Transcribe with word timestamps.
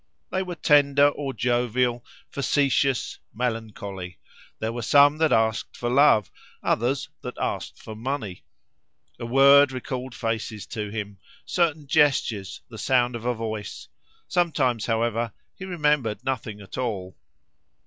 They 0.31 0.41
were 0.41 0.55
tender 0.55 1.09
or 1.09 1.31
jovial, 1.31 2.03
facetious, 2.27 3.19
melancholy; 3.35 4.17
there 4.57 4.73
were 4.73 4.81
some 4.81 5.19
that 5.19 5.31
asked 5.31 5.77
for 5.77 5.91
love, 5.91 6.31
others 6.63 7.09
that 7.21 7.37
asked 7.37 7.77
for 7.79 7.95
money. 7.95 8.43
A 9.19 9.27
word 9.27 9.71
recalled 9.71 10.15
faces 10.15 10.65
to 10.65 10.89
him, 10.89 11.19
certain 11.45 11.85
gestures, 11.85 12.61
the 12.67 12.79
sound 12.79 13.15
of 13.15 13.25
a 13.25 13.35
voice; 13.35 13.89
sometimes, 14.27 14.87
however, 14.87 15.33
he 15.55 15.65
remembered 15.65 16.25
nothing 16.25 16.61
at 16.61 16.79
all. 16.79 17.15